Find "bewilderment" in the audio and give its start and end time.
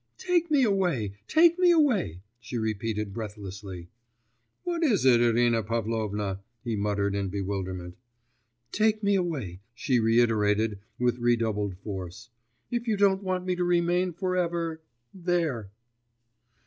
7.29-7.95